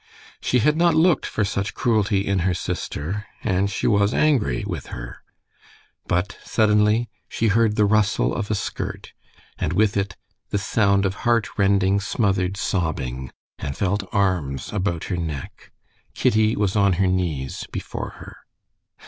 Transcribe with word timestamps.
She 0.41 0.57
had 0.65 0.75
not 0.77 0.95
looked 0.95 1.27
for 1.27 1.45
such 1.45 1.75
cruelty 1.75 2.25
in 2.25 2.39
her 2.39 2.55
sister, 2.55 3.27
and 3.43 3.69
she 3.69 3.85
was 3.85 4.15
angry 4.15 4.63
with 4.65 4.87
her. 4.87 5.21
But 6.07 6.39
suddenly 6.43 7.07
she 7.29 7.49
heard 7.49 7.75
the 7.75 7.85
rustle 7.85 8.33
of 8.33 8.49
a 8.49 8.55
skirt, 8.55 9.13
and 9.59 9.73
with 9.73 9.95
it 9.95 10.17
the 10.49 10.57
sound 10.57 11.05
of 11.05 11.17
heart 11.21 11.55
rending, 11.55 11.99
smothered 11.99 12.57
sobbing, 12.57 13.31
and 13.59 13.77
felt 13.77 14.01
arms 14.11 14.73
about 14.73 15.03
her 15.03 15.17
neck. 15.17 15.71
Kitty 16.15 16.55
was 16.55 16.75
on 16.75 16.93
her 16.93 17.05
knees 17.05 17.67
before 17.71 18.13
her. 18.17 18.37